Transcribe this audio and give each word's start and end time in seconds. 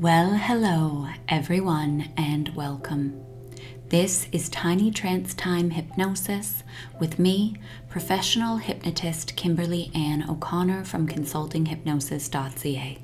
Well, 0.00 0.32
hello, 0.32 1.08
everyone, 1.28 2.08
and 2.16 2.56
welcome. 2.56 3.22
This 3.90 4.28
is 4.32 4.48
Tiny 4.48 4.90
Trance 4.90 5.34
Time 5.34 5.68
Hypnosis 5.68 6.62
with 6.98 7.18
me, 7.18 7.56
professional 7.90 8.56
hypnotist 8.56 9.36
Kimberly 9.36 9.90
Ann 9.94 10.24
O'Connor 10.26 10.84
from 10.86 11.06
consultinghypnosis.ca. 11.06 12.98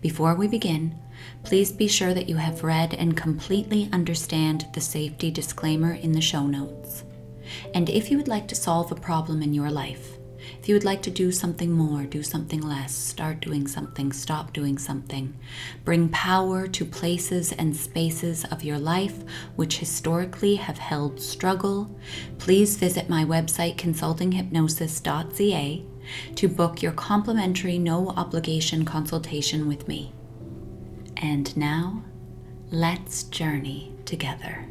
Before 0.00 0.36
we 0.36 0.46
begin, 0.46 0.96
please 1.42 1.72
be 1.72 1.88
sure 1.88 2.14
that 2.14 2.28
you 2.28 2.36
have 2.36 2.62
read 2.62 2.94
and 2.94 3.16
completely 3.16 3.90
understand 3.92 4.66
the 4.74 4.80
safety 4.80 5.32
disclaimer 5.32 5.92
in 5.92 6.12
the 6.12 6.20
show 6.20 6.46
notes. 6.46 7.02
And 7.74 7.90
if 7.90 8.12
you 8.12 8.16
would 8.16 8.28
like 8.28 8.46
to 8.46 8.54
solve 8.54 8.92
a 8.92 8.94
problem 8.94 9.42
in 9.42 9.54
your 9.54 9.72
life, 9.72 10.18
if 10.62 10.68
you 10.68 10.76
would 10.76 10.84
like 10.84 11.02
to 11.02 11.10
do 11.10 11.32
something 11.32 11.72
more, 11.72 12.04
do 12.04 12.22
something 12.22 12.60
less, 12.60 12.94
start 12.94 13.40
doing 13.40 13.66
something, 13.66 14.12
stop 14.12 14.52
doing 14.52 14.78
something, 14.78 15.34
bring 15.84 16.08
power 16.10 16.68
to 16.68 16.84
places 16.84 17.50
and 17.50 17.74
spaces 17.74 18.44
of 18.44 18.62
your 18.62 18.78
life 18.78 19.24
which 19.56 19.78
historically 19.78 20.54
have 20.54 20.78
held 20.78 21.20
struggle, 21.20 21.98
please 22.38 22.76
visit 22.76 23.08
my 23.08 23.24
website 23.24 23.74
consultinghypnosis.ca 23.74 25.84
to 26.36 26.48
book 26.48 26.80
your 26.80 26.92
complimentary 26.92 27.80
no 27.80 28.10
obligation 28.10 28.84
consultation 28.84 29.66
with 29.66 29.88
me. 29.88 30.12
And 31.16 31.56
now, 31.56 32.04
let's 32.70 33.24
journey 33.24 33.96
together. 34.04 34.68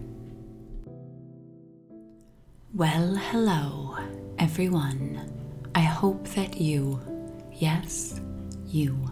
Well, 2.73 3.15
hello, 3.15 3.97
everyone. 4.39 5.40
I 5.73 5.81
hope 5.81 6.27
that 6.29 6.59
you, 6.59 6.99
yes, 7.53 8.19
you, 8.67 9.09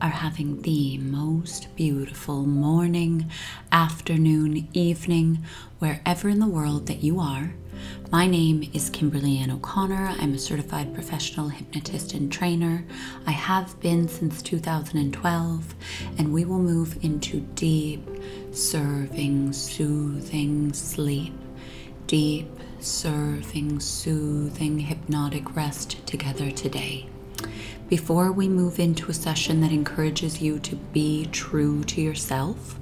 are 0.00 0.08
having 0.08 0.60
the 0.62 0.98
most 0.98 1.74
beautiful 1.76 2.44
morning, 2.44 3.30
afternoon, 3.70 4.68
evening, 4.72 5.44
wherever 5.78 6.28
in 6.28 6.40
the 6.40 6.48
world 6.48 6.86
that 6.88 7.04
you 7.04 7.20
are. 7.20 7.54
My 8.10 8.26
name 8.26 8.68
is 8.72 8.90
Kimberly 8.90 9.38
Ann 9.38 9.52
O'Connor. 9.52 10.16
I'm 10.18 10.34
a 10.34 10.38
certified 10.38 10.92
professional 10.92 11.48
hypnotist 11.48 12.14
and 12.14 12.32
trainer. 12.32 12.84
I 13.28 13.30
have 13.30 13.78
been 13.78 14.08
since 14.08 14.42
2012, 14.42 15.74
and 16.18 16.32
we 16.32 16.44
will 16.44 16.58
move 16.58 16.98
into 17.02 17.40
deep, 17.54 18.04
serving, 18.50 19.52
soothing 19.52 20.72
sleep. 20.72 21.32
Deep, 22.08 22.50
serving, 22.82 23.78
soothing, 23.80 24.78
hypnotic 24.80 25.54
rest 25.54 26.04
together 26.06 26.50
today. 26.50 27.06
Before 27.88 28.32
we 28.32 28.48
move 28.48 28.80
into 28.80 29.10
a 29.10 29.14
session 29.14 29.60
that 29.60 29.72
encourages 29.72 30.40
you 30.40 30.58
to 30.60 30.76
be 30.76 31.26
true 31.30 31.84
to 31.84 32.00
yourself, 32.00 32.80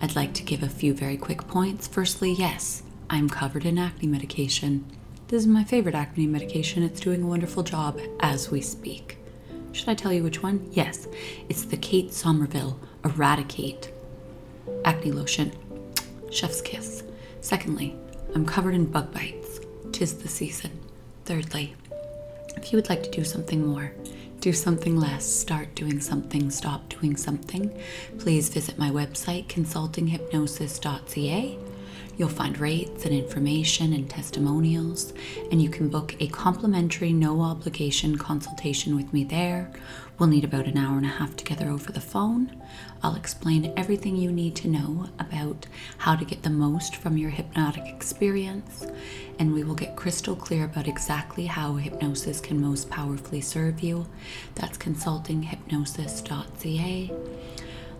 I'd 0.00 0.16
like 0.16 0.34
to 0.34 0.42
give 0.42 0.62
a 0.62 0.68
few 0.68 0.94
very 0.94 1.16
quick 1.16 1.46
points. 1.48 1.86
Firstly, 1.86 2.32
yes, 2.32 2.82
I'm 3.10 3.28
covered 3.28 3.64
in 3.64 3.78
acne 3.78 4.06
medication. 4.08 4.84
This 5.28 5.42
is 5.42 5.46
my 5.46 5.64
favorite 5.64 5.94
acne 5.94 6.26
medication. 6.26 6.82
It's 6.82 7.00
doing 7.00 7.22
a 7.22 7.26
wonderful 7.26 7.62
job 7.62 7.98
as 8.20 8.50
we 8.50 8.60
speak. 8.60 9.18
Should 9.72 9.88
I 9.88 9.94
tell 9.94 10.12
you 10.12 10.22
which 10.22 10.42
one? 10.42 10.68
Yes, 10.72 11.08
it's 11.48 11.64
the 11.64 11.76
Kate 11.78 12.12
Somerville 12.12 12.78
Eradicate 13.04 13.90
Acne 14.84 15.12
Lotion. 15.12 15.52
Chef's 16.30 16.60
kiss. 16.60 17.02
Secondly, 17.40 17.96
I'm 18.34 18.46
covered 18.46 18.74
in 18.74 18.86
bug 18.86 19.12
bites. 19.12 19.60
Tis 19.92 20.14
the 20.14 20.28
season. 20.28 20.70
Thirdly, 21.26 21.76
if 22.56 22.72
you 22.72 22.78
would 22.78 22.88
like 22.88 23.02
to 23.02 23.10
do 23.10 23.24
something 23.24 23.66
more, 23.66 23.92
do 24.40 24.54
something 24.54 24.96
less, 24.96 25.26
start 25.26 25.74
doing 25.74 26.00
something, 26.00 26.50
stop 26.50 26.88
doing 26.88 27.14
something, 27.16 27.70
please 28.18 28.48
visit 28.48 28.78
my 28.78 28.90
website, 28.90 29.48
consultinghypnosis.ca. 29.48 31.58
You'll 32.16 32.28
find 32.28 32.58
rates 32.58 33.04
and 33.04 33.14
information 33.14 33.92
and 33.92 34.08
testimonials, 34.08 35.12
and 35.50 35.60
you 35.62 35.68
can 35.68 35.88
book 35.88 36.14
a 36.20 36.28
complimentary, 36.28 37.12
no 37.12 37.42
obligation 37.42 38.16
consultation 38.16 38.96
with 38.96 39.12
me 39.12 39.24
there. 39.24 39.70
We'll 40.18 40.28
need 40.28 40.44
about 40.44 40.66
an 40.66 40.78
hour 40.78 40.96
and 40.96 41.06
a 41.06 41.10
half 41.10 41.36
together 41.36 41.68
over 41.68 41.92
the 41.92 42.00
phone. 42.00 42.62
I'll 43.02 43.16
explain 43.16 43.72
everything 43.76 44.14
you 44.16 44.30
need 44.30 44.54
to 44.56 44.68
know 44.68 45.08
about 45.18 45.66
how 45.98 46.14
to 46.14 46.24
get 46.24 46.44
the 46.44 46.50
most 46.50 46.94
from 46.96 47.16
your 47.16 47.30
hypnotic 47.30 47.88
experience, 47.88 48.86
and 49.38 49.52
we 49.52 49.64
will 49.64 49.74
get 49.74 49.96
crystal 49.96 50.36
clear 50.36 50.64
about 50.64 50.86
exactly 50.86 51.46
how 51.46 51.74
hypnosis 51.74 52.40
can 52.40 52.60
most 52.60 52.88
powerfully 52.90 53.40
serve 53.40 53.80
you. 53.80 54.06
That's 54.54 54.78
consultinghypnosis.ca. 54.78 57.10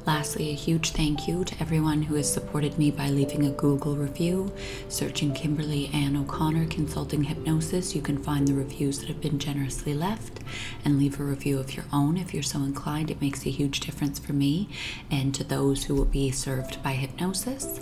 Lastly, 0.04 0.50
a 0.50 0.54
huge 0.54 0.90
thank 0.90 1.28
you 1.28 1.44
to 1.44 1.54
everyone 1.60 2.02
who 2.02 2.16
has 2.16 2.32
supported 2.32 2.76
me 2.76 2.90
by 2.90 3.08
leaving 3.08 3.46
a 3.46 3.50
Google 3.50 3.94
review. 3.94 4.50
Searching 4.88 5.32
Kimberly 5.32 5.90
Ann 5.94 6.16
O'Connor 6.16 6.66
Consulting 6.66 7.22
Hypnosis, 7.22 7.94
you 7.94 8.02
can 8.02 8.20
find 8.20 8.48
the 8.48 8.54
reviews 8.54 8.98
that 8.98 9.08
have 9.08 9.20
been 9.20 9.38
generously 9.38 9.94
left 9.94 10.40
and 10.84 10.98
leave 10.98 11.20
a 11.20 11.24
review 11.24 11.60
of 11.60 11.76
your 11.76 11.84
own 11.92 12.16
if 12.16 12.34
you're 12.34 12.42
so 12.42 12.58
inclined. 12.58 13.12
It 13.12 13.20
makes 13.20 13.46
a 13.46 13.50
huge 13.50 13.78
difference 13.78 14.18
for 14.18 14.32
me 14.32 14.68
and 15.08 15.32
to 15.36 15.44
those 15.44 15.84
who 15.84 15.94
will 15.94 16.04
be 16.04 16.32
served 16.32 16.82
by 16.82 16.92
hypnosis. 16.94 17.78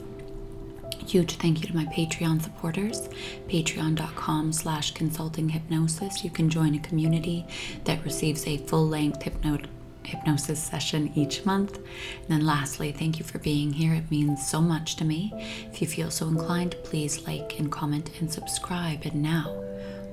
Huge 1.07 1.37
thank 1.37 1.63
you 1.63 1.69
to 1.69 1.75
my 1.75 1.87
Patreon 1.87 2.43
supporters, 2.43 3.09
patreon.com 3.49 4.53
slash 4.53 4.93
consulting 4.93 5.49
hypnosis. 5.49 6.23
You 6.23 6.31
can 6.31 6.51
join 6.51 6.75
a 6.75 6.81
community 6.81 7.47
that 7.85 8.05
receives 8.05 8.47
a 8.47 8.59
full-length 8.59 9.23
hypnotic 9.23 9.71
hypnosis 10.05 10.63
session 10.63 11.13
each 11.15 11.45
month. 11.45 11.77
And 11.77 12.29
then, 12.29 12.47
lastly, 12.47 12.93
thank 12.93 13.19
you 13.19 13.25
for 13.25 13.39
being 13.39 13.73
here. 13.73 13.95
It 13.95 14.11
means 14.11 14.47
so 14.47 14.61
much 14.61 14.97
to 14.97 15.05
me. 15.05 15.33
If 15.73 15.81
you 15.81 15.87
feel 15.87 16.11
so 16.11 16.29
inclined, 16.29 16.77
please 16.85 17.27
like 17.27 17.59
and 17.59 17.71
comment 17.71 18.11
and 18.21 18.33
subscribe. 18.33 19.05
And 19.05 19.23
now, 19.23 19.55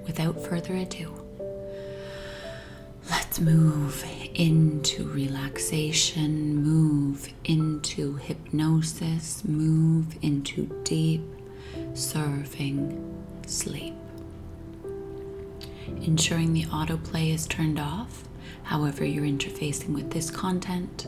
without 0.05 0.39
further 0.39 0.75
ado, 0.75 1.13
let's 3.09 3.39
move 3.39 4.05
into 4.35 5.07
relaxation, 5.09 6.55
move 6.57 7.29
into 7.45 8.15
hypnosis, 8.17 9.43
move 9.45 10.17
into 10.21 10.65
deep, 10.83 11.21
serving 11.93 13.03
sleep. 13.45 13.95
Ensuring 16.01 16.53
the 16.53 16.65
autoplay 16.65 17.33
is 17.33 17.47
turned 17.47 17.79
off 17.79 18.23
however 18.67 19.05
you're 19.05 19.23
interfacing 19.23 19.93
with 19.93 20.11
this 20.11 20.29
content, 20.29 21.07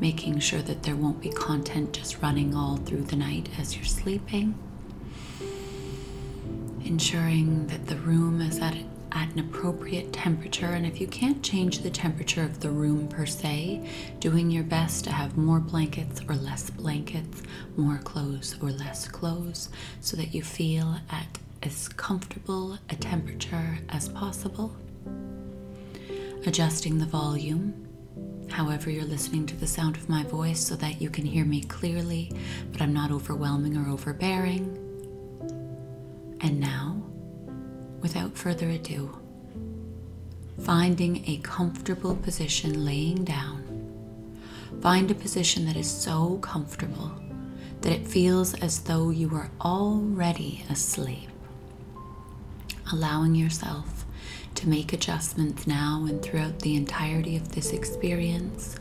making 0.00 0.40
sure 0.40 0.62
that 0.62 0.82
there 0.82 0.96
won't 0.96 1.20
be 1.20 1.30
content 1.30 1.92
just 1.92 2.20
running 2.20 2.56
all 2.56 2.76
through 2.76 3.02
the 3.02 3.14
night 3.14 3.48
as 3.56 3.76
you're 3.76 3.84
sleeping, 3.84 4.52
ensuring 6.84 7.68
that 7.68 7.86
the 7.86 7.94
room 7.98 8.40
is 8.40 8.58
at, 8.58 8.76
at 9.12 9.32
an 9.32 9.38
appropriate 9.38 10.12
temperature. 10.12 10.66
And 10.66 10.84
if 10.84 11.00
you 11.00 11.06
can't 11.06 11.40
change 11.40 11.78
the 11.78 11.90
temperature 11.90 12.42
of 12.42 12.58
the 12.58 12.70
room 12.70 13.06
per 13.06 13.26
se, 13.26 13.88
doing 14.18 14.50
your 14.50 14.64
best 14.64 15.04
to 15.04 15.12
have 15.12 15.36
more 15.38 15.60
blankets 15.60 16.20
or 16.28 16.34
less 16.34 16.68
blankets, 16.68 17.42
more 17.76 17.98
clothes 17.98 18.56
or 18.60 18.72
less 18.72 19.06
clothes, 19.06 19.68
so 20.00 20.16
that 20.16 20.34
you 20.34 20.42
feel 20.42 20.96
at 21.10 21.38
as 21.62 21.86
comfortable 21.86 22.76
a 22.90 22.96
temperature 22.96 23.78
as 23.88 24.08
possible 24.08 24.74
adjusting 26.46 26.98
the 26.98 27.06
volume, 27.06 27.88
however, 28.50 28.90
you're 28.90 29.04
listening 29.04 29.46
to 29.46 29.56
the 29.56 29.66
sound 29.66 29.96
of 29.96 30.08
my 30.08 30.22
voice 30.24 30.60
so 30.60 30.76
that 30.76 31.00
you 31.00 31.08
can 31.10 31.24
hear 31.24 31.44
me 31.44 31.62
clearly, 31.62 32.32
but 32.70 32.80
I'm 32.82 32.92
not 32.92 33.10
overwhelming 33.10 33.76
or 33.76 33.88
overbearing. 33.88 34.78
And 36.40 36.58
now, 36.60 37.02
without 38.00 38.36
further 38.36 38.68
ado, 38.70 39.18
finding 40.60 41.24
a 41.28 41.38
comfortable 41.38 42.16
position 42.16 42.84
laying 42.84 43.24
down. 43.24 43.60
Find 44.80 45.10
a 45.10 45.14
position 45.14 45.64
that 45.66 45.76
is 45.76 45.90
so 45.90 46.38
comfortable 46.38 47.12
that 47.80 47.92
it 47.92 48.06
feels 48.06 48.54
as 48.54 48.80
though 48.80 49.10
you 49.10 49.34
are 49.34 49.50
already 49.60 50.64
asleep. 50.70 51.28
Allowing 52.92 53.34
yourself 53.34 54.01
to 54.62 54.68
make 54.68 54.92
adjustments 54.92 55.66
now 55.66 56.06
and 56.08 56.22
throughout 56.22 56.60
the 56.60 56.76
entirety 56.76 57.36
of 57.36 57.50
this 57.52 57.72
experience. 57.72 58.76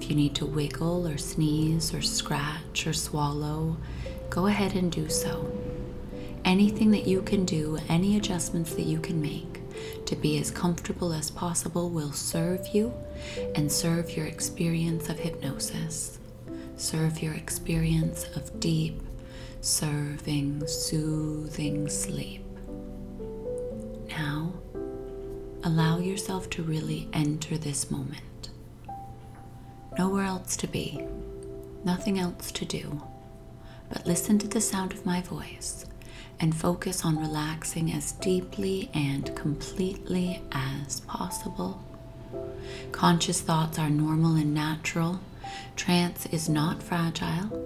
If 0.00 0.08
you 0.08 0.14
need 0.14 0.36
to 0.36 0.46
wiggle 0.46 1.08
or 1.08 1.18
sneeze 1.18 1.92
or 1.92 2.02
scratch 2.02 2.86
or 2.86 2.92
swallow, 2.92 3.76
go 4.30 4.46
ahead 4.46 4.76
and 4.76 4.92
do 4.92 5.08
so. 5.08 5.50
Anything 6.44 6.92
that 6.92 7.08
you 7.08 7.20
can 7.20 7.44
do, 7.44 7.80
any 7.88 8.16
adjustments 8.16 8.74
that 8.74 8.86
you 8.86 9.00
can 9.00 9.20
make 9.20 9.60
to 10.06 10.14
be 10.14 10.38
as 10.38 10.52
comfortable 10.52 11.12
as 11.12 11.32
possible 11.32 11.90
will 11.90 12.12
serve 12.12 12.68
you 12.68 12.94
and 13.56 13.72
serve 13.72 14.16
your 14.16 14.26
experience 14.26 15.08
of 15.08 15.18
hypnosis. 15.18 16.20
Serve 16.76 17.20
your 17.20 17.34
experience 17.34 18.28
of 18.36 18.60
deep, 18.60 19.02
serving, 19.62 20.64
soothing 20.68 21.88
sleep. 21.88 22.43
Allow 25.64 25.98
yourself 25.98 26.50
to 26.50 26.62
really 26.62 27.08
enter 27.12 27.56
this 27.56 27.90
moment. 27.90 28.50
nowhere 29.98 30.24
else 30.24 30.56
to 30.56 30.66
be, 30.66 31.00
nothing 31.84 32.18
else 32.18 32.50
to 32.52 32.64
do, 32.64 33.02
but 33.88 34.06
listen 34.06 34.38
to 34.38 34.48
the 34.48 34.60
sound 34.60 34.92
of 34.92 35.06
my 35.06 35.20
voice 35.22 35.86
and 36.40 36.54
focus 36.54 37.04
on 37.04 37.16
relaxing 37.18 37.92
as 37.92 38.12
deeply 38.12 38.90
and 38.92 39.34
completely 39.36 40.42
as 40.52 41.00
possible. 41.00 41.80
Conscious 42.92 43.40
thoughts 43.40 43.78
are 43.78 43.90
normal 43.90 44.34
and 44.34 44.52
natural. 44.52 45.20
Trance 45.76 46.26
is 46.26 46.48
not 46.48 46.82
fragile. 46.82 47.62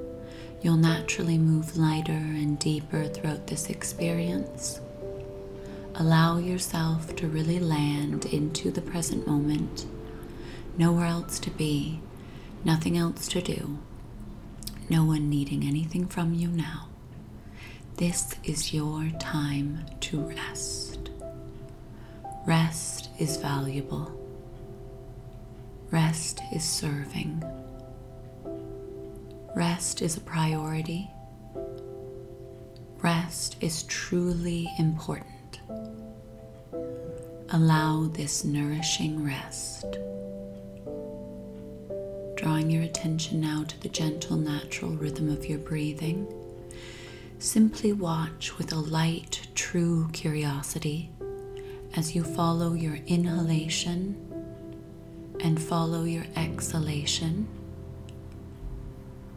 You'll 0.61 0.77
naturally 0.77 1.39
move 1.39 1.77
lighter 1.77 2.13
and 2.13 2.59
deeper 2.59 3.05
throughout 3.07 3.47
this 3.47 3.71
experience. 3.71 4.81
Allow 6.01 6.39
yourself 6.39 7.17
to 7.17 7.27
really 7.27 7.59
land 7.59 8.27
into 8.27 8.71
the 8.71 8.81
present 8.81 9.27
moment. 9.27 9.85
Nowhere 10.77 11.07
else 11.07 11.41
to 11.41 11.51
be, 11.51 12.01
nothing 12.65 12.97
else 12.97 13.27
to 13.27 13.43
do, 13.43 13.79
no 14.89 15.05
one 15.05 15.29
needing 15.29 15.65
anything 15.65 16.07
from 16.07 16.35
you 16.35 16.47
now. 16.47 16.87
This 17.97 18.37
is 18.45 18.73
your 18.73 19.11
time 19.19 19.87
to 20.03 20.21
rest. 20.21 21.11
Rest 22.47 23.11
is 23.19 23.37
valuable. 23.37 24.13
Rest 25.91 26.43
is 26.55 26.63
serving. 26.63 27.43
Rest 29.57 30.01
is 30.01 30.17
a 30.17 30.21
priority. 30.21 31.11
Rest 33.03 33.57
is 33.61 33.83
truly 33.83 34.71
important. 34.79 35.38
Allow 37.51 38.09
this 38.09 38.45
nourishing 38.45 39.25
rest. 39.25 39.87
Drawing 42.37 42.71
your 42.71 42.83
attention 42.83 43.41
now 43.41 43.65
to 43.65 43.81
the 43.81 43.89
gentle, 43.89 44.37
natural 44.37 44.93
rhythm 44.93 45.31
of 45.31 45.47
your 45.47 45.59
breathing, 45.59 46.27
simply 47.39 47.93
watch 47.93 48.59
with 48.59 48.73
a 48.73 48.77
light, 48.77 49.49
true 49.55 50.09
curiosity 50.13 51.11
as 51.97 52.15
you 52.15 52.23
follow 52.23 52.75
your 52.75 52.99
inhalation 53.07 54.17
and 55.41 55.61
follow 55.61 56.05
your 56.05 56.27
exhalation 56.37 57.49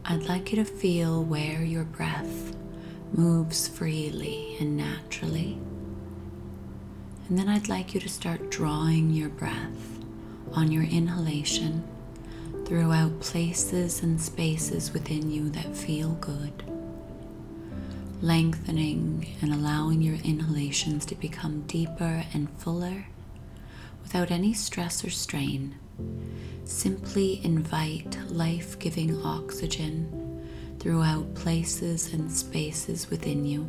I'd 0.04 0.24
like 0.24 0.50
you 0.50 0.56
to 0.56 0.64
feel 0.64 1.22
where 1.22 1.62
your 1.62 1.84
breath 1.84 2.56
moves 3.12 3.68
freely 3.68 4.56
and 4.58 4.76
naturally. 4.76 5.58
And 7.28 7.38
then 7.38 7.48
I'd 7.48 7.68
like 7.68 7.94
you 7.94 8.00
to 8.00 8.08
start 8.08 8.50
drawing 8.50 9.10
your 9.10 9.28
breath 9.28 9.98
on 10.52 10.70
your 10.70 10.82
inhalation 10.82 11.82
throughout 12.66 13.20
places 13.20 14.02
and 14.02 14.20
spaces 14.20 14.92
within 14.92 15.30
you 15.30 15.48
that 15.50 15.76
feel 15.76 16.10
good. 16.14 16.62
Lengthening 18.20 19.34
and 19.40 19.52
allowing 19.52 20.02
your 20.02 20.18
inhalations 20.22 21.04
to 21.06 21.14
become 21.14 21.62
deeper 21.62 22.24
and 22.32 22.50
fuller 22.58 23.06
without 24.02 24.30
any 24.30 24.52
stress 24.52 25.04
or 25.04 25.10
strain 25.10 25.76
Simply 26.64 27.44
invite 27.44 28.16
life 28.30 28.78
giving 28.78 29.20
oxygen 29.24 30.46
throughout 30.78 31.34
places 31.34 32.12
and 32.12 32.30
spaces 32.30 33.10
within 33.10 33.44
you 33.44 33.66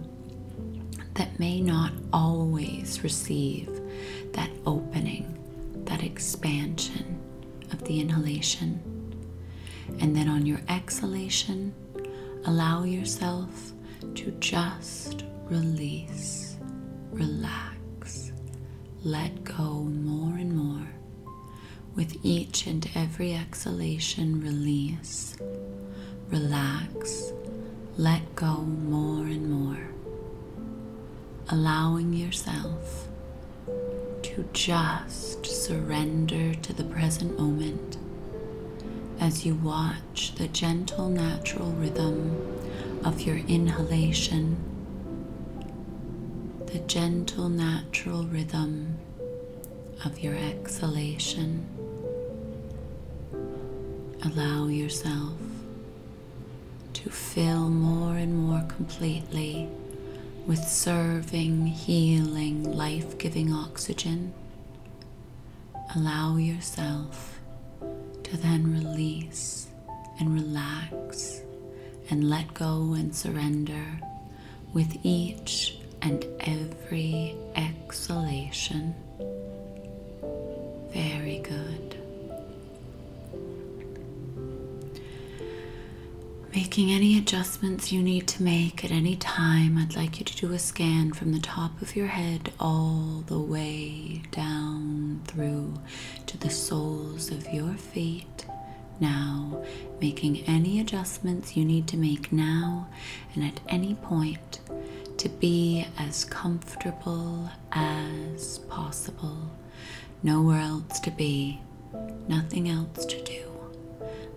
that 1.16 1.40
may 1.40 1.62
not 1.62 1.92
always 2.12 3.04
receive 3.04 3.70
that 4.34 4.50
opening, 4.66 5.38
that 5.86 6.04
expansion 6.04 7.20
of 7.72 7.84
the 7.84 8.00
inhalation. 8.00 8.82
And 10.00 10.16
then 10.16 10.28
on 10.28 10.46
your 10.46 10.62
exhalation, 10.70 11.74
allow 12.46 12.84
yourself 12.84 13.74
to 14.16 14.32
just 14.40 15.24
release, 15.50 16.58
relax, 17.12 18.32
let 19.04 19.44
go 19.44 19.84
more 19.84 20.38
and 20.38 20.56
more 20.56 20.88
with 21.96 22.18
each 22.24 22.66
and 22.66 22.90
every 22.96 23.34
exhalation, 23.34 24.42
release, 24.42 25.38
relax, 26.30 27.32
let 27.98 28.36
go 28.36 28.58
more 28.62 29.26
and 29.26 29.50
more, 29.50 29.93
allowing 31.50 32.14
yourself 32.14 33.08
to 34.22 34.48
just 34.54 35.46
surrender 35.46 36.56
to 36.56 36.74
the 36.74 36.84
present 36.86 37.38
moment 37.38 37.98
as 39.20 39.46
you 39.46 39.56
watch 39.56 40.34
the 40.36 40.48
gentle, 40.48 41.10
natural 41.10 41.72
rhythm 41.72 42.36
of 43.04 43.22
your 43.22 43.38
inhalation, 43.48 44.58
the 46.68 46.80
gentle, 46.80 47.50
natural 47.50 48.24
rhythm 48.26 48.98
of 50.04 50.20
your 50.20 50.36
exhalation. 50.36 51.66
Allow 54.24 54.68
yourself 54.68 55.38
to 56.94 57.10
fill 57.10 57.70
more 57.70 58.16
and 58.16 58.36
more 58.36 58.64
completely 58.70 59.70
with 60.46 60.64
serving, 60.68 61.68
healing, 61.68 62.64
life 62.64 63.18
giving 63.18 63.54
oxygen. 63.54 64.34
Allow 65.96 66.38
yourself 66.38 67.40
to 68.24 68.38
then 68.38 68.74
release 68.74 69.68
and 70.20 70.34
relax 70.34 71.42
and 72.10 72.30
let 72.30 72.54
go 72.54 72.94
and 72.94 73.16
surrender 73.16 74.00
with 74.74 74.98
each 75.04 75.78
and 76.02 76.26
every 76.42 77.36
exhalation. 77.56 78.94
Very 80.92 81.40
good. 81.40 81.93
Making 86.56 86.92
any 86.92 87.18
adjustments 87.18 87.92
you 87.92 88.04
need 88.04 88.28
to 88.28 88.44
make 88.44 88.86
at 88.86 88.92
any 88.92 89.16
time, 89.16 89.76
I'd 89.76 89.96
like 89.96 90.20
you 90.20 90.26
to 90.26 90.36
do 90.36 90.54
a 90.54 90.60
scan 90.60 91.12
from 91.12 91.32
the 91.32 91.40
top 91.40 91.82
of 91.82 91.96
your 91.96 92.06
head 92.06 92.54
all 92.60 93.24
the 93.26 93.40
way 93.40 94.22
down 94.30 95.22
through 95.26 95.74
to 96.28 96.38
the 96.38 96.52
soles 96.52 97.32
of 97.32 97.52
your 97.52 97.74
feet. 97.74 98.46
Now, 99.00 99.64
making 100.00 100.42
any 100.46 100.80
adjustments 100.80 101.58
you 101.58 101.66
need 101.66 101.88
to 101.88 101.98
make 101.98 102.32
now 102.32 102.88
and 103.34 103.44
at 103.44 103.60
any 103.68 103.96
point 103.96 104.60
to 105.18 105.30
be 105.30 105.88
as 105.98 106.24
comfortable 106.24 107.50
as 107.72 108.60
possible. 108.70 109.50
Nowhere 110.22 110.60
else 110.60 111.00
to 111.00 111.10
be, 111.10 111.62
nothing 112.28 112.70
else 112.70 113.08
to 113.08 113.20
do 113.24 113.53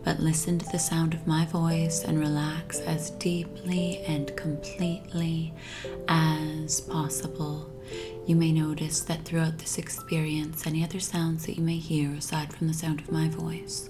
but 0.07 0.21
listen 0.21 0.57
to 0.57 0.67
the 0.71 0.79
sound 0.79 1.15
of 1.15 1.27
my 1.27 1.45
voice 1.47 2.05
and 2.05 2.21
relax 2.21 2.79
as 2.79 3.11
deeply 3.11 3.99
and 4.07 4.35
completely 4.37 5.53
as 6.07 6.81
possible. 6.83 7.69
You 8.25 8.37
may 8.37 8.53
notice 8.53 9.01
that 9.01 9.25
throughout 9.25 9.59
this 9.59 9.79
experience, 9.79 10.65
any 10.65 10.85
other 10.85 11.01
sounds 11.01 11.45
that 11.47 11.57
you 11.57 11.63
may 11.65 11.79
hear 11.79 12.13
aside 12.13 12.53
from 12.53 12.69
the 12.69 12.75
sound 12.75 13.01
of 13.01 13.11
my 13.11 13.29
voice 13.29 13.89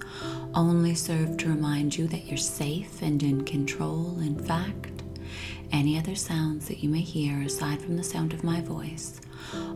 only 0.55 0.95
serve 0.95 1.37
to 1.37 1.51
remind 1.51 1.95
you 1.99 2.09
that 2.09 2.25
you're 2.25 2.39
safe 2.39 3.03
and 3.03 3.23
in 3.23 3.45
control. 3.45 4.19
In 4.21 4.43
fact, 4.43 5.03
any 5.71 5.99
other 5.99 6.15
sounds 6.15 6.67
that 6.69 6.83
you 6.83 6.89
may 6.89 7.03
hear 7.03 7.43
aside 7.43 7.83
from 7.83 7.99
the 7.99 8.03
sound 8.03 8.33
of 8.33 8.43
my 8.43 8.63
voice 8.63 9.21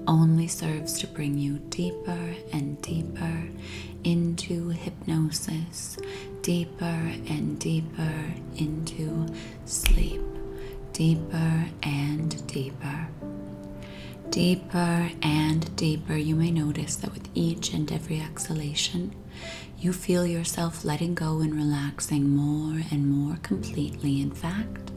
only 0.06 0.48
serves 0.48 0.98
to 1.00 1.06
bring 1.06 1.36
you 1.36 1.58
deeper 1.68 2.34
and 2.52 2.80
deeper 2.80 3.42
into 4.04 4.70
hypnosis, 4.70 5.98
deeper 6.42 6.84
and 6.84 7.58
deeper 7.58 8.34
into 8.56 9.26
sleep, 9.66 10.22
deeper 10.92 11.66
and 11.82 12.46
deeper. 12.46 13.08
Deeper 14.30 15.10
and 15.22 15.74
deeper, 15.76 16.14
you 16.14 16.36
may 16.36 16.50
notice 16.50 16.96
that 16.96 17.12
with 17.12 17.28
each 17.34 17.74
and 17.74 17.90
every 17.90 18.20
exhalation, 18.20 19.14
you 19.78 19.92
feel 19.92 20.26
yourself 20.26 20.84
letting 20.84 21.14
go 21.14 21.40
and 21.40 21.54
relaxing 21.54 22.28
more 22.36 22.80
and 22.90 23.10
more 23.10 23.36
completely. 23.42 24.20
In 24.20 24.30
fact, 24.30 24.92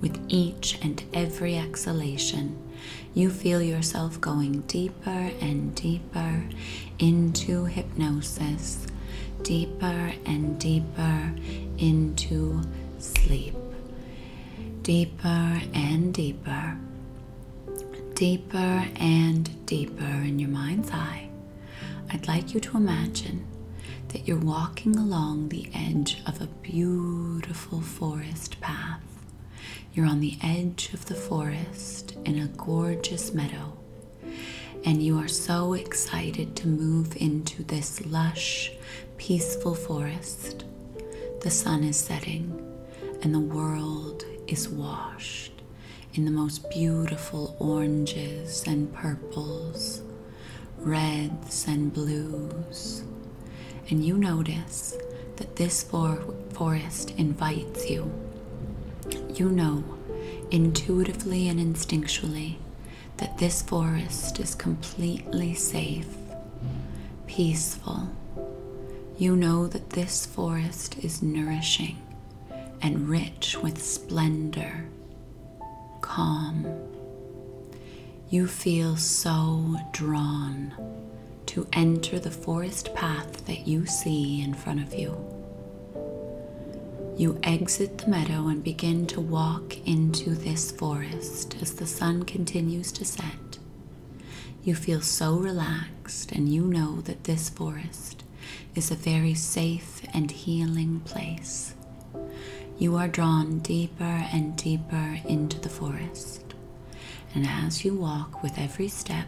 with 0.00 0.20
each 0.28 0.78
and 0.82 1.02
every 1.14 1.56
exhalation, 1.56 2.58
you 3.14 3.30
feel 3.30 3.62
yourself 3.62 4.20
going 4.20 4.60
deeper 4.62 5.30
and 5.40 5.74
deeper 5.74 6.44
into 6.98 7.64
hypnosis, 7.64 8.86
deeper 9.46 10.12
and 10.24 10.58
deeper 10.58 11.32
into 11.78 12.60
sleep, 12.98 13.54
deeper 14.82 15.60
and 15.72 16.12
deeper, 16.12 16.76
deeper 18.14 18.84
and 18.96 19.64
deeper 19.64 20.02
in 20.02 20.40
your 20.40 20.48
mind's 20.50 20.90
eye. 20.90 21.30
I'd 22.10 22.26
like 22.26 22.54
you 22.54 22.60
to 22.60 22.76
imagine 22.76 23.46
that 24.08 24.26
you're 24.26 24.36
walking 24.36 24.96
along 24.96 25.50
the 25.50 25.70
edge 25.72 26.20
of 26.26 26.40
a 26.40 26.46
beautiful 26.46 27.80
forest 27.80 28.60
path. 28.60 29.00
You're 29.94 30.06
on 30.06 30.18
the 30.18 30.38
edge 30.42 30.90
of 30.92 31.06
the 31.06 31.14
forest 31.14 32.16
in 32.24 32.40
a 32.40 32.48
gorgeous 32.48 33.32
meadow, 33.32 33.78
and 34.84 35.00
you 35.00 35.16
are 35.18 35.28
so 35.28 35.74
excited 35.74 36.56
to 36.56 36.66
move 36.66 37.16
into 37.16 37.62
this 37.62 38.04
lush, 38.06 38.72
peaceful 39.18 39.74
forest. 39.74 40.64
The 41.40 41.50
sun 41.50 41.84
is 41.84 41.96
setting, 41.96 42.60
and 43.22 43.34
the 43.34 43.40
world 43.40 44.24
is 44.46 44.68
washed 44.68 45.52
in 46.14 46.24
the 46.24 46.30
most 46.30 46.68
beautiful 46.70 47.56
oranges 47.58 48.64
and 48.66 48.92
purples, 48.92 50.02
reds 50.78 51.66
and 51.68 51.92
blues. 51.92 53.02
And 53.90 54.04
you 54.04 54.16
notice 54.16 54.96
that 55.36 55.56
this 55.56 55.82
for- 55.82 56.34
forest 56.52 57.10
invites 57.16 57.90
you. 57.90 58.10
You 59.34 59.50
know 59.50 59.84
intuitively 60.50 61.48
and 61.48 61.58
instinctually 61.58 62.56
that 63.16 63.38
this 63.38 63.62
forest 63.62 64.38
is 64.38 64.54
completely 64.54 65.54
safe, 65.54 66.08
peaceful. 67.26 68.08
You 69.18 69.34
know 69.34 69.66
that 69.68 69.90
this 69.90 70.26
forest 70.26 70.98
is 71.02 71.22
nourishing 71.22 71.96
and 72.82 73.08
rich 73.08 73.56
with 73.62 73.82
splendor 73.82 74.84
calm. 76.02 76.66
You 78.28 78.46
feel 78.46 78.98
so 78.98 79.76
drawn 79.92 80.74
to 81.46 81.66
enter 81.72 82.18
the 82.18 82.30
forest 82.30 82.92
path 82.94 83.46
that 83.46 83.66
you 83.66 83.86
see 83.86 84.42
in 84.42 84.52
front 84.52 84.82
of 84.82 84.92
you. 84.92 85.16
You 87.16 87.38
exit 87.42 87.96
the 87.96 88.08
meadow 88.08 88.48
and 88.48 88.62
begin 88.62 89.06
to 89.06 89.20
walk 89.22 89.78
into 89.86 90.34
this 90.34 90.70
forest 90.70 91.56
as 91.62 91.72
the 91.72 91.86
sun 91.86 92.24
continues 92.24 92.92
to 92.92 93.06
set. 93.06 93.56
You 94.62 94.74
feel 94.74 95.00
so 95.00 95.36
relaxed, 95.36 96.32
and 96.32 96.52
you 96.52 96.64
know 96.64 97.00
that 97.02 97.24
this 97.24 97.48
forest 97.48 98.24
is 98.74 98.90
a 98.90 98.94
very 98.94 99.34
safe 99.34 100.02
and 100.12 100.30
healing 100.30 101.00
place 101.00 101.74
you 102.78 102.94
are 102.96 103.08
drawn 103.08 103.60
deeper 103.60 104.04
and 104.04 104.54
deeper 104.56 105.18
into 105.24 105.58
the 105.58 105.68
forest. 105.68 106.42
And 107.34 107.46
as 107.46 107.84
you 107.86 107.94
walk 107.94 108.42
with 108.42 108.58
every 108.58 108.88
step, 108.88 109.26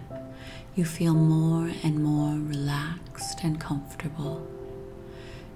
you 0.75 0.85
feel 0.85 1.15
more 1.15 1.71
and 1.83 2.03
more 2.03 2.35
relaxed 2.35 3.41
and 3.43 3.59
comfortable. 3.59 4.47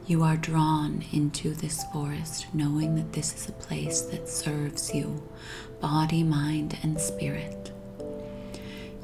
You 0.06 0.22
are 0.22 0.38
drawn 0.38 1.04
into 1.12 1.54
this 1.54 1.84
forest 1.92 2.46
knowing 2.54 2.94
that 2.96 3.12
this 3.12 3.34
is 3.34 3.48
a 3.48 3.52
place 3.52 4.00
that 4.02 4.28
serves 4.28 4.94
you, 4.94 5.22
body, 5.80 6.22
mind, 6.22 6.78
and 6.82 6.98
spirit. 6.98 7.70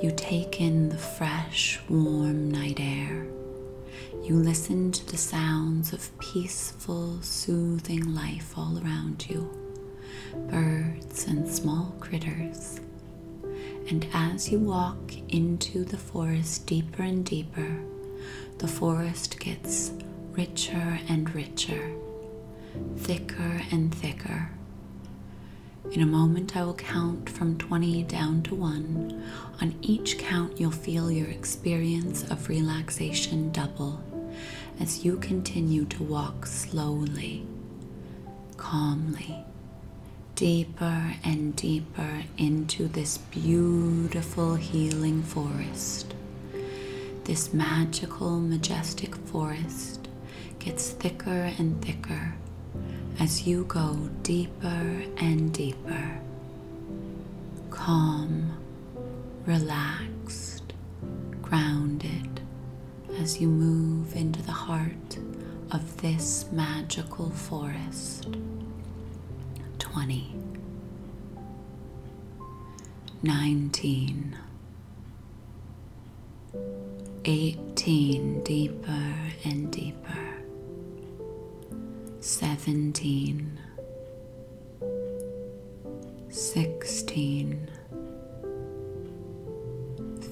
You 0.03 0.13
take 0.17 0.61
in 0.63 0.89
the 0.89 0.99
fresh, 0.99 1.79
warm 1.91 2.51
night 2.51 2.81
air 2.81 3.27
you 4.29 4.35
listen 4.35 4.93
to 4.93 5.07
the 5.07 5.17
sounds 5.17 5.95
of 5.95 6.19
peaceful, 6.19 7.17
soothing 7.23 8.15
life 8.15 8.59
all 8.59 8.79
around 8.85 9.27
you 9.27 9.51
birds 10.51 11.27
and 11.27 11.49
small 11.49 11.95
critters. 11.99 12.79
And 13.89 14.07
as 14.13 14.53
you 14.53 14.59
walk 14.59 15.15
into 15.31 15.83
the 15.83 15.97
forest 15.97 16.67
deeper 16.67 17.03
and 17.03 17.25
deeper, 17.25 17.81
the 18.59 18.69
forest 18.69 19.41
gets 19.41 19.93
richer 20.33 21.01
and 21.09 21.35
richer, 21.35 21.91
thicker 22.99 23.63
and 23.71 23.95
thicker. 23.95 24.51
In 25.93 26.03
a 26.03 26.07
moment, 26.07 26.55
I 26.55 26.65
will 26.65 26.75
count 26.75 27.31
from 27.31 27.57
20 27.57 28.03
down 28.03 28.43
to 28.43 28.55
1. 28.55 29.25
On 29.63 29.75
each 29.81 30.19
count, 30.19 30.61
you'll 30.61 30.71
feel 30.71 31.11
your 31.11 31.29
experience 31.29 32.25
of 32.25 32.51
relaxation 32.51 33.51
double 33.53 34.03
as 34.81 35.05
you 35.05 35.17
continue 35.17 35.85
to 35.87 36.03
walk 36.03 36.47
slowly, 36.47 37.47
calmly, 38.57 39.45
deeper 40.35 41.15
and 41.25 41.57
deeper 41.57 42.23
into 42.37 42.87
this 42.89 43.19
beautiful 43.19 44.55
healing 44.55 45.23
forest. 45.23 46.15
This 47.25 47.53
magical, 47.53 48.39
majestic 48.39 49.15
forest 49.17 50.09
gets 50.59 50.91
thicker 50.91 51.53
and 51.59 51.83
thicker 51.85 52.35
as 53.19 53.47
you 53.47 53.65
go 53.65 54.09
deeper 54.23 55.03
and 55.17 55.53
deeper. 55.53 56.21
Calm, 57.71 58.53
relaxed, 59.45 60.73
grounded 61.43 62.28
as 63.21 63.41
you 63.41 63.49
move 63.49 64.15
into 64.15 64.41
the 64.43 64.53
heart 64.53 65.19
of 65.73 66.01
this 66.01 66.47
magical 66.53 67.31
forest. 67.31 68.29
20, 69.79 70.35
19, 73.23 74.37
18, 77.25 78.43
deeper 78.45 79.15
and 79.45 79.73
deeper, 79.73 80.35
17, 82.21 83.59
16, 86.31 87.71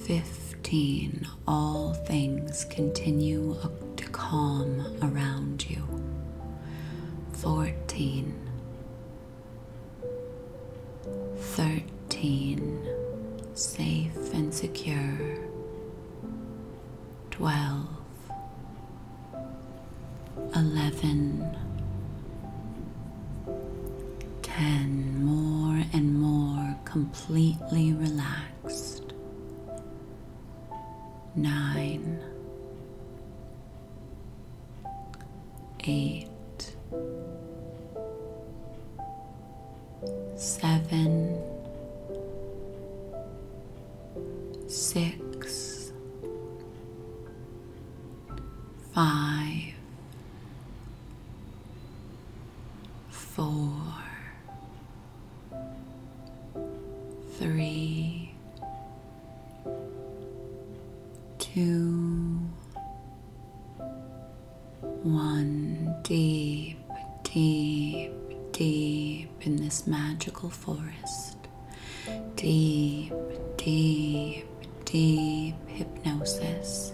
15. 0.07 0.47
15, 0.67 1.25
all 1.47 1.93
things 1.93 2.65
continue 2.65 3.55
to 3.95 4.05
calm 4.09 4.85
around 5.01 5.65
you. 5.69 5.81
14, 7.31 8.35
13, 11.37 12.89
safe 13.53 14.33
and 14.33 14.53
secure. 14.53 15.37
12, 17.31 17.87
11, 20.53 21.57
10, 24.41 25.23
more 25.23 25.81
and 25.93 26.19
more 26.19 26.75
completely 26.83 27.93
relaxed 27.93 28.56
nine, 31.37 32.16
magical 70.47 70.49
forest. 70.49 71.37
Deep, 72.35 73.13
deep, 73.57 74.45
deep 74.85 75.55
hypnosis. 75.67 76.93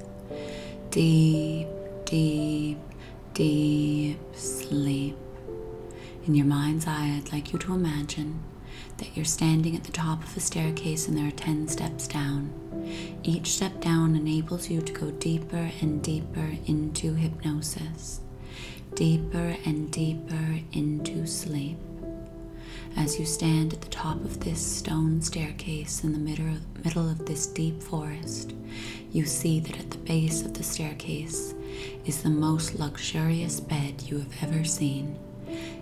Deep, 0.89 1.67
deep, 2.05 2.77
deep 3.33 4.19
sleep. 4.33 5.17
In 6.25 6.35
your 6.35 6.45
mind's 6.45 6.87
eye, 6.87 7.17
I'd 7.17 7.31
like 7.31 7.51
you 7.51 7.59
to 7.59 7.73
imagine 7.73 8.43
that 8.97 9.15
you're 9.15 9.25
standing 9.25 9.75
at 9.75 9.83
the 9.83 9.91
top 9.91 10.23
of 10.23 10.37
a 10.37 10.39
staircase 10.39 11.07
and 11.07 11.17
there 11.17 11.27
are 11.27 11.31
10 11.31 11.67
steps 11.67 12.07
down. 12.07 12.51
Each 13.23 13.47
step 13.47 13.81
down 13.81 14.15
enables 14.15 14.69
you 14.69 14.81
to 14.81 14.93
go 14.93 15.11
deeper 15.11 15.52
most 32.43 32.77
luxurious 32.77 33.61
bed 33.61 34.01
you 34.01 34.17
have 34.19 34.43
ever 34.43 34.65
seen. 34.65 35.17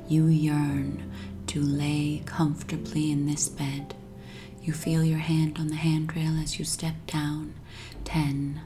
You 0.08 0.28
yearn 0.28 1.12
to 1.48 1.60
lay 1.60 2.22
comfortably 2.28 3.12
in 3.12 3.26
this 3.26 3.50
bed. 3.50 3.96
You 4.62 4.72
feel 4.72 5.04
your 5.04 5.18
hand 5.18 5.58
on 5.58 5.70
the 5.70 5.76
handrail 5.76 6.40
as 6.40 6.60
you 6.60 6.66
step 6.66 6.94
down. 7.08 7.56
Ten, 8.04 8.62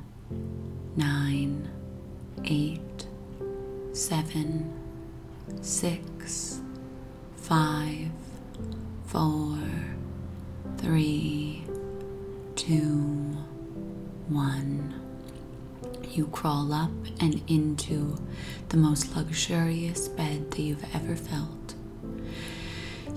nine, 0.98 1.70
eight, 2.44 3.08
seven, 3.94 4.74
six, 5.62 6.60
five, 7.38 8.10
four, 9.06 9.58
three, 10.80 11.64
two, 12.58 13.38
one. 14.28 15.05
You 16.16 16.28
crawl 16.28 16.72
up 16.72 16.92
and 17.20 17.42
into 17.50 18.16
the 18.70 18.78
most 18.78 19.14
luxurious 19.18 20.08
bed 20.08 20.50
that 20.52 20.62
you've 20.62 20.96
ever 20.96 21.14
felt. 21.14 21.76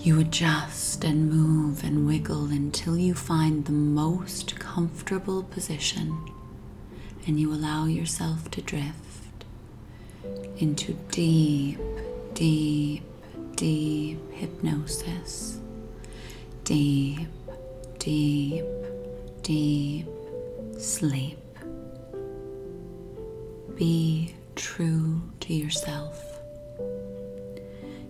You 0.00 0.18
adjust 0.18 1.04
and 1.04 1.30
move 1.30 1.84
and 1.84 2.08
wiggle 2.08 2.46
until 2.46 2.98
you 2.98 3.14
find 3.14 3.64
the 3.64 3.70
most 3.70 4.58
comfortable 4.58 5.44
position 5.44 6.18
and 7.24 7.38
you 7.38 7.52
allow 7.54 7.84
yourself 7.84 8.50
to 8.50 8.62
drift 8.62 9.44
into 10.56 10.94
deep, 11.12 11.78
deep, 12.34 13.04
deep 13.54 14.18
hypnosis. 14.32 15.60
Deep, 16.64 17.28
deep, 18.00 18.64
deep 19.42 20.08
sleep. 20.78 21.38
Be 23.78 24.34
true 24.56 25.22
to 25.38 25.54
yourself. 25.54 26.40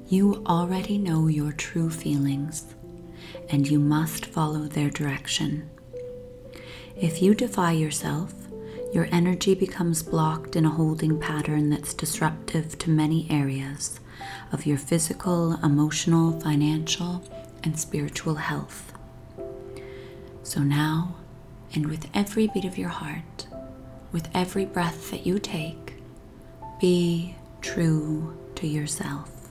You 0.08 0.42
already 0.46 0.96
know 0.96 1.26
your 1.26 1.52
true 1.52 1.90
feelings, 1.90 2.74
and 3.50 3.68
you 3.68 3.78
must 3.78 4.24
follow 4.24 4.60
their 4.60 4.88
direction. 4.88 5.68
If 6.96 7.20
you 7.20 7.34
defy 7.34 7.72
yourself, 7.72 8.32
your 8.94 9.08
energy 9.12 9.54
becomes 9.54 10.02
blocked 10.02 10.56
in 10.56 10.64
a 10.64 10.70
holding 10.70 11.20
pattern 11.20 11.68
that's 11.68 11.92
disruptive 11.92 12.78
to 12.78 12.88
many 12.88 13.26
areas 13.30 14.00
of 14.50 14.64
your 14.64 14.78
physical, 14.78 15.62
emotional, 15.62 16.40
financial, 16.40 17.22
and 17.62 17.78
spiritual 17.78 18.36
health. 18.36 18.94
So 20.42 20.60
now, 20.60 21.16
and 21.74 21.88
with 21.88 22.08
every 22.14 22.46
beat 22.46 22.64
of 22.64 22.78
your 22.78 22.88
heart, 22.88 23.47
with 24.12 24.28
every 24.34 24.64
breath 24.64 25.10
that 25.10 25.26
you 25.26 25.38
take, 25.38 25.94
be 26.80 27.36
true 27.60 28.36
to 28.54 28.66
yourself. 28.66 29.48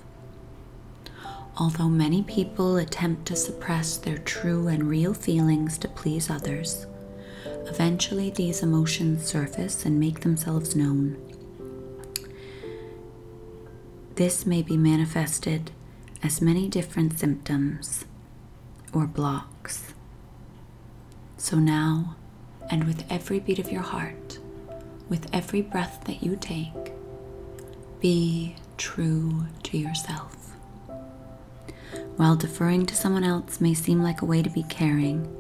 Although 1.58 1.90
many 1.90 2.22
people 2.24 2.78
attempt 2.78 3.26
to 3.28 3.36
suppress 3.36 3.98
their 3.98 4.18
true 4.20 4.68
and 4.68 4.90
real 4.90 5.14
feelings 5.14 5.78
to 5.80 5.88
please 5.88 6.30
others, 6.30 6.86
eventually 7.46 8.30
these 8.30 8.62
emotions 8.62 9.26
surface 9.26 9.86
and 9.86 10.00
make 10.00 10.22
themselves 10.22 10.76
known. 10.76 11.18
This 14.16 14.46
may 14.46 14.62
be 14.62 14.78
manifested 14.78 15.72
as 16.24 16.42
many 16.42 16.68
different 16.68 17.20
symptoms 17.20 18.06
or 18.94 19.06
blocks. 19.06 19.94
So 21.38 21.58
now, 21.58 22.16
and 22.70 22.86
with 22.86 23.04
every 23.10 23.40
beat 23.40 23.60
of 23.60 23.72
your 23.72 23.84
heart, 23.84 24.40
with 25.10 25.28
every 25.34 25.62
breath 25.62 26.04
that 26.06 26.24
you 26.24 26.36
take, 26.36 26.94
be 28.00 28.56
true 28.78 29.46
to 29.64 29.78
yourself. 29.78 30.36
While 32.18 32.36
deferring 32.36 32.86
to 32.88 32.96
someone 32.96 33.24
else 33.24 33.62
may 33.62 33.74
seem 33.74 34.02
like 34.02 34.22
a 34.22 34.26
way 34.26 34.42
to 34.42 34.50
be 34.50 34.64
caring, 34.64 35.34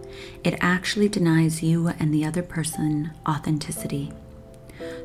it 0.43 0.57
actually 0.61 1.09
denies 1.09 1.63
you 1.63 1.87
and 1.87 2.13
the 2.13 2.25
other 2.25 2.43
person 2.43 3.11
authenticity. 3.27 4.11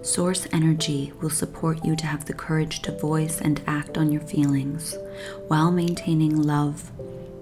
Source 0.03 0.46
energy 0.53 1.12
will 1.20 1.31
support 1.31 1.85
you 1.85 1.96
to 1.96 2.07
have 2.07 2.27
the 2.27 2.35
courage 2.35 2.81
to 2.83 2.98
voice 2.98 3.40
and 3.40 3.62
act 3.66 3.96
on 3.96 4.12
your 4.12 4.20
feelings 4.20 4.96
while 5.48 5.70
maintaining 5.70 6.42
love, 6.42 6.90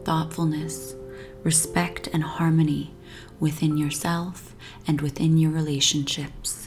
thoughtfulness, 0.05 0.95
respect, 1.43 2.09
and 2.13 2.23
harmony 2.23 2.95
within 3.41 3.77
yourself 3.77 4.55
and 4.87 5.01
within 5.01 5.39
your 5.39 5.51
relationships. 5.51 6.60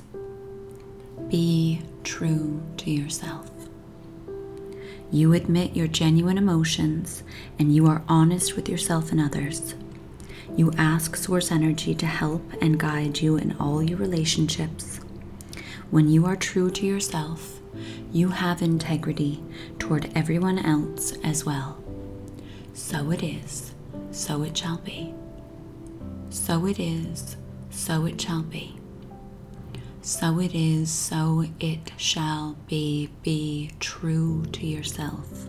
Be 1.29 1.81
true 2.03 2.61
to 2.77 2.91
yourself. 2.91 3.49
You 5.11 5.33
admit 5.33 5.75
your 5.75 5.87
genuine 5.87 6.37
emotions 6.37 7.23
and 7.59 7.73
you 7.73 7.87
are 7.87 8.03
honest 8.07 8.55
with 8.55 8.67
yourself 8.67 9.11
and 9.11 9.21
others. 9.21 9.75
You 10.55 10.71
ask 10.77 11.15
Source 11.15 11.51
Energy 11.51 11.95
to 11.95 12.05
help 12.05 12.43
and 12.61 12.79
guide 12.79 13.21
you 13.21 13.37
in 13.37 13.55
all 13.59 13.81
your 13.81 13.97
relationships. 13.97 14.99
When 15.91 16.09
you 16.09 16.25
are 16.25 16.35
true 16.35 16.69
to 16.71 16.85
yourself, 16.85 17.59
you 18.11 18.29
have 18.29 18.61
integrity 18.61 19.43
toward 19.79 20.11
everyone 20.15 20.59
else 20.59 21.13
as 21.23 21.45
well. 21.45 21.83
So 22.73 23.11
it 23.11 23.23
is, 23.23 23.73
so 24.11 24.43
it 24.43 24.57
shall 24.57 24.77
be. 24.77 25.13
So 26.29 26.65
it 26.65 26.79
is, 26.79 27.37
so 27.69 28.05
it 28.05 28.19
shall 28.19 28.43
be. 28.43 28.79
So 30.05 30.41
it 30.41 30.53
is, 30.53 30.91
so 30.91 31.45
it 31.61 31.93
shall 31.95 32.57
be. 32.67 33.09
Be 33.23 33.71
true 33.79 34.43
to 34.51 34.67
yourself. 34.67 35.47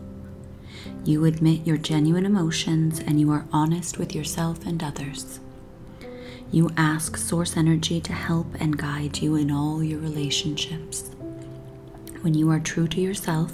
You 1.04 1.24
admit 1.24 1.66
your 1.66 1.76
genuine 1.76 2.24
emotions 2.24 3.00
and 3.00 3.18
you 3.18 3.32
are 3.32 3.48
honest 3.52 3.98
with 3.98 4.14
yourself 4.14 4.64
and 4.64 4.80
others. 4.80 5.40
You 6.52 6.70
ask 6.76 7.16
Source 7.16 7.56
Energy 7.56 8.00
to 8.02 8.12
help 8.12 8.46
and 8.60 8.78
guide 8.78 9.18
you 9.18 9.34
in 9.34 9.50
all 9.50 9.82
your 9.82 9.98
relationships. 9.98 11.10
When 12.20 12.34
you 12.34 12.48
are 12.50 12.60
true 12.60 12.86
to 12.86 13.00
yourself, 13.00 13.52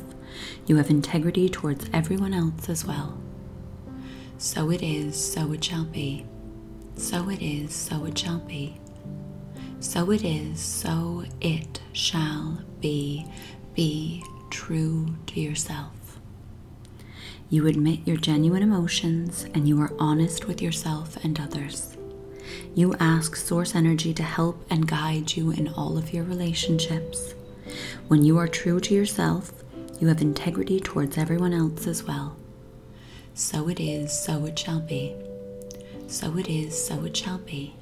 you 0.66 0.76
have 0.76 0.90
integrity 0.90 1.48
towards 1.48 1.88
everyone 1.94 2.34
else 2.34 2.68
as 2.68 2.84
well. 2.84 3.18
So 4.36 4.70
it 4.70 4.82
is, 4.82 5.16
so 5.16 5.50
it 5.54 5.64
shall 5.64 5.86
be. 5.86 6.26
So 6.96 7.30
it 7.30 7.40
is, 7.40 7.72
so 7.74 8.04
it 8.04 8.18
shall 8.18 8.40
be. 8.40 8.78
So 9.80 10.10
it 10.10 10.22
is, 10.22 10.60
so 10.60 11.24
it 11.40 11.80
shall 11.92 12.62
be. 12.80 13.26
Be 13.74 14.22
true 14.50 15.16
to 15.28 15.40
yourself. 15.40 16.20
You 17.48 17.66
admit 17.66 18.06
your 18.06 18.18
genuine 18.18 18.62
emotions 18.62 19.44
and 19.54 19.66
you 19.66 19.80
are 19.80 19.94
honest 19.98 20.46
with 20.46 20.60
yourself 20.60 21.16
and 21.24 21.40
others. 21.40 21.96
You 22.74 22.94
ask 23.00 23.36
Source 23.36 23.74
Energy 23.74 24.12
to 24.14 24.22
help 24.22 24.64
and 24.70 24.86
guide 24.86 25.34
you 25.36 25.50
in 25.50 25.68
all 25.68 25.96
of 25.96 26.12
your 26.12 26.24
relationships. 26.24 27.34
When 28.08 28.22
you 28.22 28.36
are 28.38 28.48
true 28.48 28.80
to 28.80 28.94
yourself, 28.94 29.52
you 29.98 30.08
have 30.08 30.20
integrity 30.20 30.78
towards 30.78 31.16
everyone 31.16 31.54
else 31.54 31.86
as 31.86 32.04
well. 32.04 32.36
So 33.34 33.68
it 33.68 33.80
is, 33.80 34.12
so 34.12 34.44
it 34.44 34.58
shall 34.58 34.80
be. 34.80 35.14
So 36.06 36.36
it 36.36 36.48
is, 36.48 36.86
so 36.86 37.04
it 37.04 37.16
shall 37.16 37.38
be. 37.38 37.74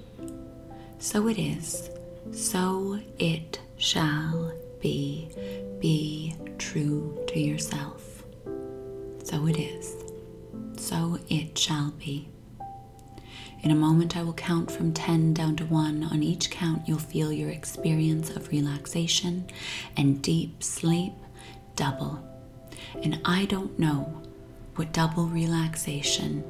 So 1.00 1.28
it 1.28 1.38
is, 1.38 1.90
so 2.32 2.98
it 3.18 3.60
shall 3.76 4.52
be. 4.80 5.28
Be 5.80 6.34
true 6.58 7.24
to 7.28 7.38
yourself. 7.38 8.24
So 9.22 9.46
it 9.46 9.58
is, 9.58 9.94
so 10.76 11.18
it 11.28 11.56
shall 11.56 11.92
be. 11.92 12.28
In 13.62 13.70
a 13.70 13.76
moment, 13.76 14.16
I 14.16 14.22
will 14.22 14.32
count 14.34 14.70
from 14.70 14.92
10 14.92 15.34
down 15.34 15.56
to 15.56 15.64
1. 15.66 16.04
On 16.04 16.22
each 16.22 16.50
count, 16.50 16.82
you'll 16.86 16.98
feel 16.98 17.32
your 17.32 17.50
experience 17.50 18.30
of 18.30 18.48
relaxation 18.48 19.46
and 19.96 20.20
deep 20.20 20.62
sleep 20.62 21.12
double. 21.76 22.24
And 23.02 23.20
I 23.24 23.44
don't 23.44 23.78
know 23.78 24.22
what 24.78 24.92
double 24.92 25.26
relaxation 25.26 26.44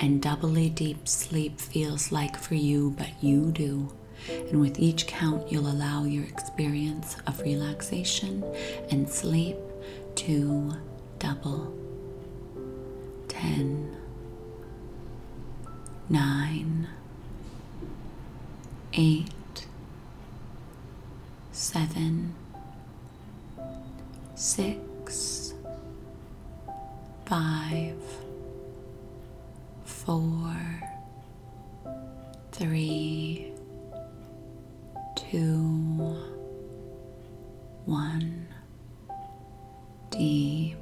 and 0.00 0.22
doubly 0.22 0.70
deep 0.70 1.06
sleep 1.06 1.60
feels 1.60 2.10
like 2.10 2.34
for 2.34 2.54
you, 2.54 2.94
but 2.96 3.10
you 3.22 3.50
do. 3.52 3.92
And 4.30 4.58
with 4.58 4.78
each 4.78 5.06
count, 5.06 5.52
you'll 5.52 5.70
allow 5.70 6.04
your 6.04 6.24
experience 6.24 7.16
of 7.26 7.38
relaxation 7.40 8.42
and 8.90 9.06
sleep 9.06 9.58
to 10.14 10.72
double. 11.18 11.74
10, 13.28 13.94
9, 16.08 16.88
8, 18.94 19.66
7, 21.52 22.34
6, 24.34 24.93
five, 27.26 27.96
four, 29.84 30.54
three, 32.52 33.52
two, 35.16 36.16
one. 37.86 38.46
Deep, 40.10 40.76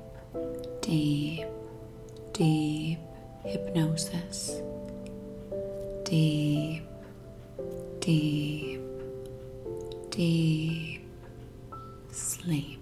deep, 0.83 1.46
deep 2.33 2.98
hypnosis. 3.44 4.61
Deep, 6.05 6.85
deep, 8.00 8.81
deep 10.11 11.02
sleep. 12.11 12.82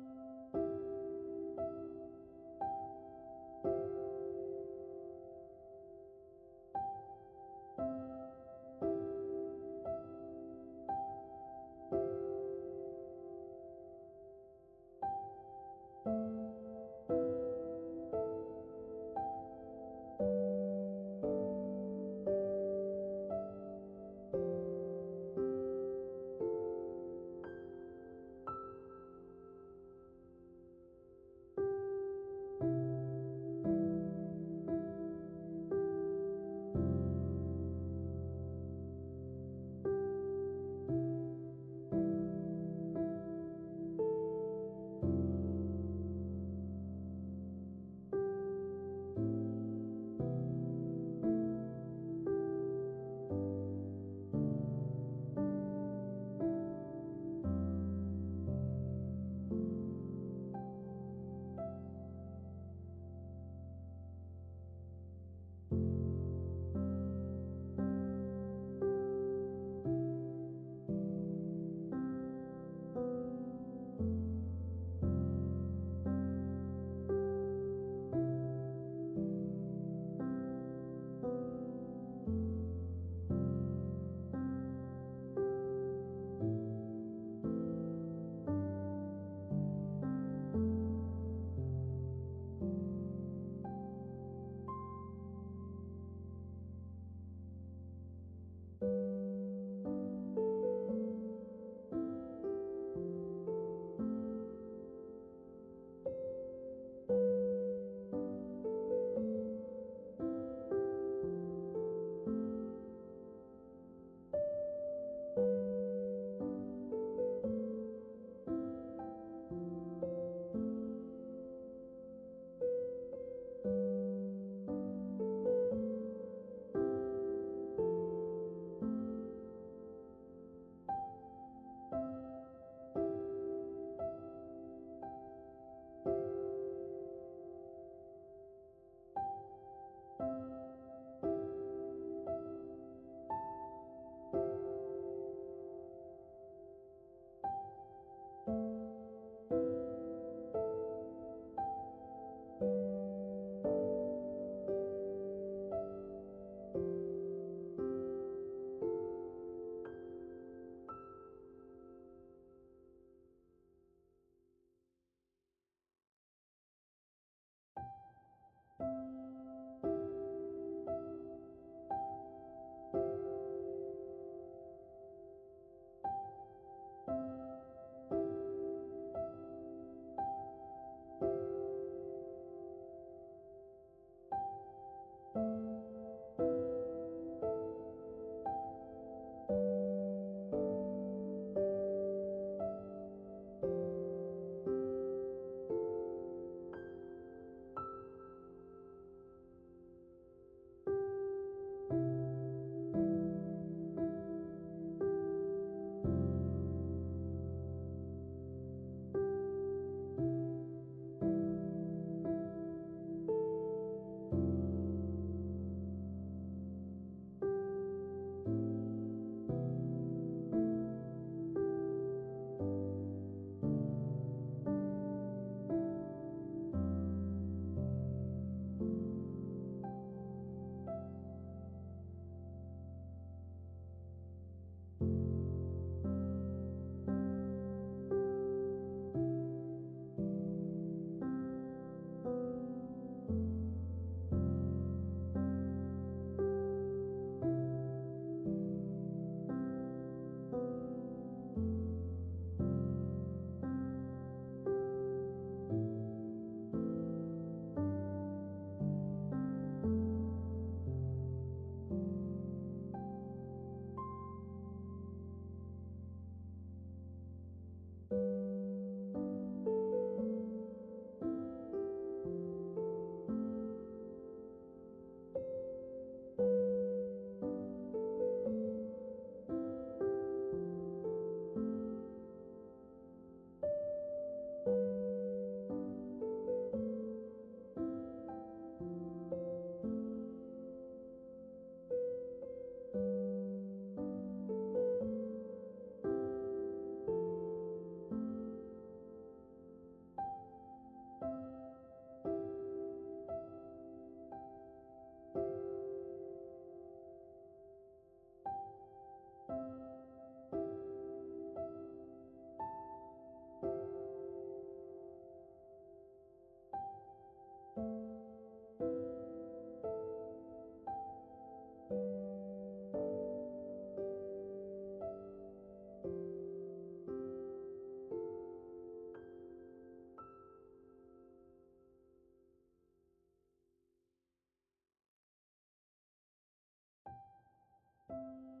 you 338.21 338.60